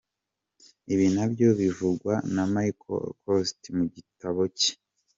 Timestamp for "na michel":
2.33-3.05